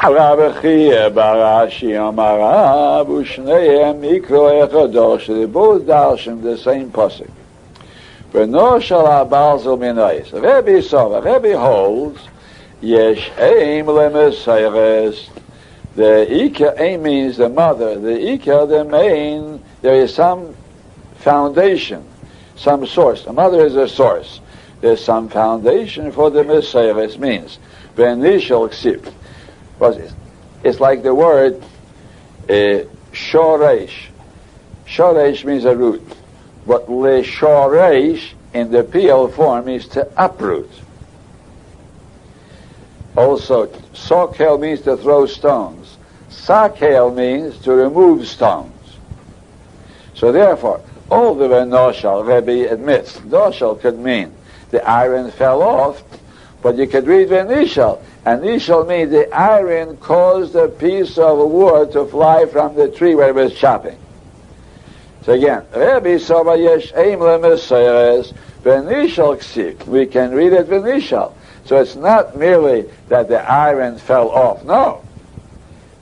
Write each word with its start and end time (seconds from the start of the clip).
הרב 0.00 0.52
חייה 0.52 1.08
ברש"י 1.08 1.98
אמר 1.98 2.40
רב 2.40 3.10
ושניהם 3.10 3.96
מקרוא 4.00 4.50
אחד 4.64 5.18
שזה 5.18 5.44
both 5.52 5.88
darshan 5.88 6.42
the 6.42 6.64
same 6.64 6.96
pasuk. 6.96 7.30
בנו 8.34 8.80
של 8.80 8.94
הבעל 8.94 9.58
זל 9.58 9.74
מנויס. 9.74 10.28
רבי 10.32 10.82
סובה, 10.82 11.18
רבי 11.22 11.54
holds 11.54 12.18
יש 12.82 13.30
aim 13.38 13.90
למסיירס. 13.90 15.28
The 15.96 16.32
Ika 16.44 16.74
aim 16.76 17.02
means 17.02 17.36
the 17.36 17.48
mother. 17.48 17.98
The 17.98 18.34
Ika, 18.34 18.66
the 18.66 18.84
main, 18.84 19.60
there 19.82 19.96
is 20.04 20.14
some 20.14 20.54
foundation, 21.16 22.04
some 22.56 22.86
source. 22.86 23.24
The 23.24 23.32
mother 23.32 23.66
is 23.66 23.74
a 23.74 23.88
source. 23.88 24.40
There's 24.80 25.04
some 25.04 25.28
foundation 25.28 26.12
for 26.12 26.30
the 26.30 26.44
Messiah. 26.44 26.94
means 27.18 27.58
the 27.96 28.06
initial 28.06 28.64
ksip. 29.79 30.13
It's 30.63 30.79
like 30.79 31.03
the 31.03 31.13
word 31.13 31.61
uh, 32.49 32.85
shoresh. 33.11 34.07
Shoresh 34.85 35.43
means 35.43 35.65
a 35.65 35.75
root. 35.75 36.05
But 36.65 36.89
le 36.89 37.23
shoresh 37.23 38.33
in 38.53 38.71
the 38.71 38.83
PL 38.83 39.29
form 39.29 39.67
is 39.67 39.87
to 39.89 40.07
uproot. 40.17 40.69
Also, 43.15 43.67
sokel 43.93 44.59
means 44.59 44.81
to 44.81 44.97
throw 44.97 45.25
stones. 45.25 45.97
Sakel 46.29 47.13
means 47.13 47.57
to 47.59 47.71
remove 47.73 48.27
stones. 48.27 48.71
So 50.15 50.31
therefore, 50.31 50.81
all 51.11 51.35
the 51.35 51.47
way 51.47 51.59
Noshal, 51.59 52.25
Rebbe 52.25 52.71
admits, 52.71 53.17
Noshal 53.19 53.79
could 53.79 53.99
mean 53.99 54.33
the 54.71 54.87
iron 54.87 55.29
fell 55.31 55.61
off, 55.61 56.01
but 56.63 56.77
you 56.77 56.87
could 56.87 57.05
read 57.05 57.27
Venishal. 57.27 58.01
And 58.25 58.41
Nishal 58.41 58.87
means 58.87 59.11
the 59.11 59.31
iron 59.35 59.97
caused 59.97 60.55
a 60.55 60.69
piece 60.69 61.17
of 61.17 61.37
wood 61.37 61.91
to 61.91 62.05
fly 62.05 62.45
from 62.45 62.73
the 62.73 62.89
tree 62.89 63.13
where 63.13 63.29
it 63.29 63.35
was 63.35 63.53
chopping. 63.53 63.99
So 65.23 65.33
again, 65.33 65.65
Rebbe 65.75 66.19
Soba 66.19 66.57
Yesh 66.57 66.93
Lemeseres 66.93 68.33
Venishal 68.63 69.37
Ksik. 69.37 69.85
We 69.85 70.05
can 70.05 70.31
read 70.31 70.53
it 70.53 70.67
Venishal. 70.67 71.33
So 71.65 71.81
it's 71.81 71.95
not 71.95 72.37
merely 72.37 72.89
that 73.09 73.27
the 73.27 73.41
iron 73.41 73.97
fell 73.97 74.29
off. 74.29 74.63
No. 74.63 75.03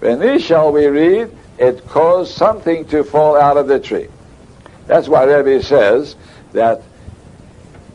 Venishal 0.00 0.72
we 0.74 0.86
read, 0.86 1.34
it 1.58 1.86
caused 1.88 2.34
something 2.34 2.84
to 2.86 3.02
fall 3.02 3.36
out 3.36 3.56
of 3.56 3.66
the 3.66 3.80
tree. 3.80 4.08
That's 4.86 5.08
why 5.08 5.24
Rebbe 5.24 5.62
says 5.62 6.16
that 6.52 6.82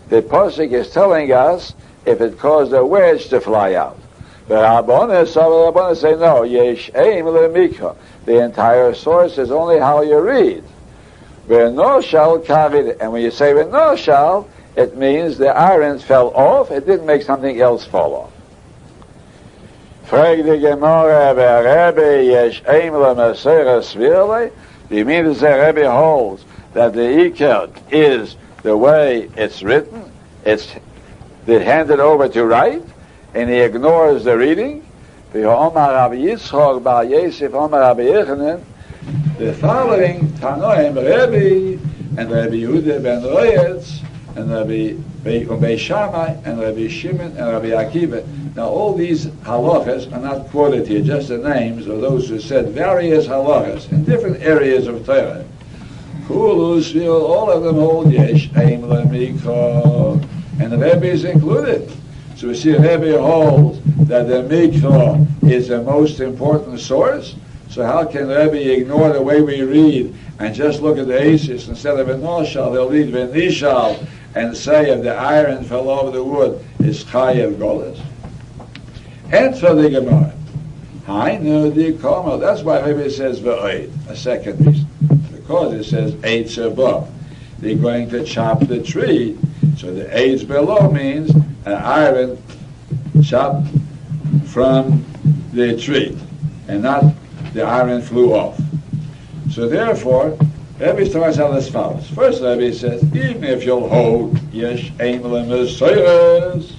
the 0.10 0.22
Pasuk 0.22 0.72
is 0.72 0.92
telling 0.92 1.32
us 1.32 1.74
if 2.06 2.22
it 2.22 2.40
caused 2.40 2.74
a 2.74 2.86
wedge 2.86 3.30
to 3.30 3.42
fly 3.42 3.74
out. 3.74 4.00
But 4.48 4.84
The 4.86 4.92
Rabbanis, 4.92 5.98
say 5.98 6.16
no. 6.16 6.44
Yesh 6.44 6.92
aim 6.96 7.26
lemikha. 7.26 7.96
The 8.26 8.44
entire 8.44 8.94
source 8.94 9.38
is 9.38 9.52
only 9.52 9.80
how 9.80 10.02
you 10.02 10.20
read. 10.20 10.64
no 11.48 12.02
shall 12.02 12.40
kavid. 12.40 12.98
And 13.00 13.12
when 13.12 13.24
you 13.24 13.32
say 13.32 13.54
no 13.54 13.96
shall, 13.96 14.48
it 14.76 14.98
means 14.98 15.38
the 15.38 15.50
irons 15.50 16.04
fell 16.04 16.30
off. 16.36 16.70
It 16.70 16.86
didn't 16.86 17.06
make 17.06 17.24
something 17.24 17.60
else 17.60 17.86
fall 17.86 18.16
off. 18.16 18.32
Frag 20.06 20.44
the 20.44 20.58
Gemara, 20.58 21.34
Rebbe 21.34 22.24
yesh 22.24 22.62
aim 22.68 22.94
lemeseres 22.94 23.96
virle. 23.96 24.52
Do 24.90 24.96
you 24.96 25.06
mean 25.06 25.24
to 25.24 25.34
say 25.34 25.66
Rebbe 25.66 25.90
holds 25.90 26.46
that 26.74 26.94
the 26.94 27.00
Iker 27.00 27.72
is 27.90 28.36
the 28.62 28.78
way 28.78 29.30
it's 29.36 29.64
written? 29.64 30.12
It's 30.46 30.72
handed 31.54 32.00
over 32.00 32.28
to 32.30 32.46
write? 32.46 32.84
and 33.36 33.50
he 33.50 33.58
ignores 33.58 34.24
the 34.24 34.38
reading. 34.38 34.82
The 35.34 35.44
following 39.60 40.28
Tanoim 40.40 40.96
Rebbe 40.96 41.82
and 42.18 42.32
Rabbi 42.32 42.56
Yehuda 42.56 43.04
ben 43.04 43.22
Royetz 43.24 44.02
and 44.38 44.50
Rabbi 44.50 44.94
Bei 45.24 45.76
Shammai 45.76 46.38
and 46.46 46.62
Rabbi 46.62 46.88
Shimon 46.88 47.36
and 47.36 47.48
Rabbi 47.52 47.72
Akiva. 47.72 48.26
Now 48.56 48.70
all 48.70 48.94
these 48.94 49.26
halachas 49.26 50.10
are 50.14 50.22
not 50.22 50.48
quoted 50.48 50.88
here, 50.88 51.02
just 51.02 51.28
the 51.28 51.38
names 51.38 51.88
of 51.88 52.00
those 52.00 52.30
who 52.30 52.40
said 52.40 52.70
various 52.70 53.28
halachas 53.28 53.92
in 53.92 54.06
different 54.06 54.42
areas 54.42 54.88
of 54.88 55.06
Torah. 55.06 55.44
All 56.30 57.52
of 57.52 57.64
them 57.64 57.76
hold 57.76 58.14
yesh 58.14 58.50
aim 58.56 58.84
lemiko, 58.84 60.26
and 60.60 60.72
the 60.72 60.78
Rebbe 60.78 61.06
is 61.06 61.24
included. 61.24 61.92
So 62.36 62.48
we 62.48 62.56
see 62.56 62.74
Rebbe 62.74 63.20
holds 63.22 63.80
that 64.08 64.28
the 64.28 64.44
Mikra 64.44 65.50
is 65.50 65.70
the 65.70 65.82
most 65.82 66.20
important 66.20 66.80
source. 66.80 67.36
So 67.70 67.86
how 67.86 68.06
can 68.06 68.28
Rebbe 68.28 68.74
ignore 68.74 69.12
the 69.12 69.22
way 69.22 69.42
we 69.42 69.62
read 69.62 70.16
and 70.40 70.54
just 70.54 70.82
look 70.82 70.98
at 70.98 71.08
the 71.08 71.20
Asis 71.20 71.68
instead 71.68 72.00
of 72.00 72.10
a 72.10 72.16
Noshal, 72.16 72.74
they'll 72.74 72.90
read 72.90 73.14
Venishal 73.14 74.06
and 74.36 74.56
say 74.56 74.92
if 74.92 75.02
the 75.04 75.14
iron 75.14 75.64
fell 75.64 75.90
over 75.90 76.12
the 76.12 76.24
wood, 76.24 76.64
is 76.80 77.04
Chayev 77.06 77.56
Golas. 77.56 78.00
Answer 79.32 79.74
the 79.74 79.90
Gemara. 79.90 80.34
I 81.08 81.38
know 81.38 81.70
the 81.70 81.94
Koma. 81.94 82.38
That's 82.38 82.62
why 82.62 82.80
Rebbe 82.82 83.10
says 83.10 83.40
Ve'oid, 83.40 83.92
a 84.10 84.16
second 84.16 84.66
reason. 84.66 84.88
Because 85.32 85.74
it 85.74 85.84
says 85.86 86.14
Eitz 86.16 86.64
above. 86.64 87.10
They're 87.60 87.76
going 87.76 88.10
to 88.10 88.24
chop 88.26 88.60
the 88.68 88.84
tree. 88.84 89.38
So 89.78 89.94
the 89.94 90.06
Eitz 90.06 90.48
below 90.48 90.90
means 90.90 91.32
an 91.32 91.74
iron 91.74 92.42
chopped 93.24 93.68
from 94.46 95.06
the 95.54 95.78
tree, 95.78 96.18
and 96.68 96.82
not 96.82 97.04
the 97.54 97.64
iron 97.64 98.02
flew 98.02 98.34
off. 98.34 98.60
So 99.52 99.68
therefore, 99.68 100.38
Rebbe 100.80 101.06
starts 101.06 101.40
out 101.40 101.56
as 101.56 101.70
follows. 101.70 102.08
First, 102.10 102.42
Rebbe 102.42 102.74
says, 102.74 103.04
even 103.16 103.44
if 103.44 103.64
you'll 103.64 103.88
hold 103.88 104.38
Yesh 104.52 104.92
Aim 105.00 105.22
Lemesiris, 105.22 106.74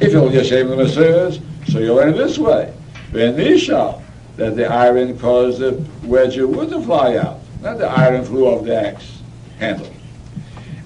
if 0.00 0.12
you'll 0.12 0.32
Yesh 0.32 0.52
Aim 0.52 0.68
Lemesiris, 0.68 1.40
so 1.70 1.78
you'll 1.78 1.96
learn 1.96 2.16
this 2.16 2.38
way. 2.38 2.74
Benisha, 3.12 4.02
that 4.36 4.56
the 4.56 4.66
iron 4.66 5.18
caused 5.18 5.58
the 5.60 5.82
wedge 6.04 6.38
of 6.38 6.50
wood 6.50 6.70
to 6.70 6.82
fly 6.82 7.16
out, 7.16 7.40
not 7.60 7.78
the 7.78 7.86
iron 7.86 8.24
flew 8.24 8.46
off 8.46 8.64
the 8.64 8.74
axe 8.74 9.20
handle. 9.58 9.90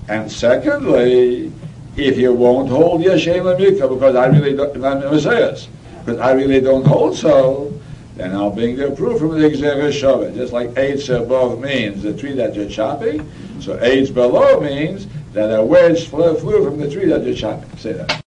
And 0.08 0.30
secondly, 0.30 1.52
if 1.96 2.18
you 2.18 2.32
won't 2.32 2.68
hold 2.68 3.00
Yeshem 3.02 3.42
Lemikah, 3.42 3.88
because 3.88 4.16
I 4.16 4.26
really 4.26 4.54
don't, 4.54 4.84
I'm 4.84 5.00
Messiahs, 5.00 5.68
because 6.04 6.20
I 6.20 6.32
really 6.32 6.60
don't 6.60 6.86
hold 6.86 7.16
so, 7.16 7.72
then 8.16 8.32
I'll 8.32 8.50
bring 8.50 8.76
the 8.76 8.90
proof 8.90 9.18
from 9.18 9.30
the 9.40 9.48
Gzerah 9.48 10.34
Just 10.34 10.52
like 10.52 10.70
Eitz 10.70 11.08
above 11.14 11.60
means 11.60 12.02
the 12.02 12.16
tree 12.16 12.32
that 12.34 12.54
you're 12.54 12.68
chopping, 12.68 13.28
so 13.60 13.76
Eitz 13.78 14.12
below 14.12 14.60
means 14.60 15.06
that 15.32 15.48
a 15.48 15.64
wedge 15.64 16.08
flew, 16.08 16.36
flew 16.36 16.64
from 16.64 16.78
the 16.78 16.90
tree 16.90 17.06
that 17.06 17.24
you're 17.24 17.34
chopping. 17.34 17.76
Say 17.78 17.92
that. 17.92 18.23